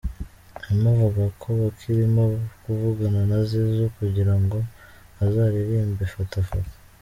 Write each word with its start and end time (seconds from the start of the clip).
Emma 0.71 0.89
avuga 1.07 1.23
ko 1.41 1.47
bakirimo 1.61 2.23
kuvugana 2.63 3.19
na 3.29 3.39
Zizou 3.47 3.93
kugira 3.97 4.33
ngo 4.41 4.57
azaririmbe 5.23 6.03
“fata 6.15 6.39
fata”. 6.49 6.75